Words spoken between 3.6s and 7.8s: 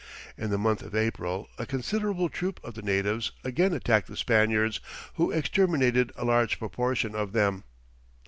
attacked the Spaniards, who exterminated a large proportion of them.